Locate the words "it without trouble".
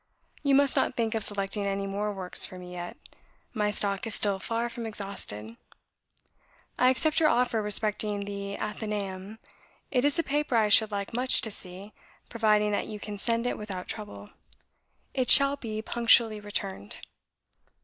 13.45-14.27